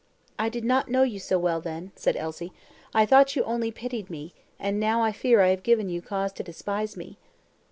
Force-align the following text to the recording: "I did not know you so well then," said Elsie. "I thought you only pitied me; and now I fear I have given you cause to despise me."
"I 0.39 0.49
did 0.49 0.65
not 0.65 0.89
know 0.89 1.03
you 1.03 1.19
so 1.19 1.37
well 1.37 1.61
then," 1.61 1.91
said 1.95 2.17
Elsie. 2.17 2.51
"I 2.91 3.05
thought 3.05 3.35
you 3.35 3.43
only 3.43 3.69
pitied 3.71 4.09
me; 4.09 4.33
and 4.57 4.79
now 4.79 5.03
I 5.03 5.11
fear 5.11 5.41
I 5.41 5.49
have 5.49 5.61
given 5.61 5.89
you 5.89 6.01
cause 6.01 6.33
to 6.33 6.43
despise 6.43 6.97
me." 6.97 7.19